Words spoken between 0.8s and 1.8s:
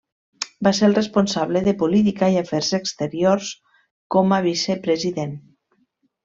el responsable de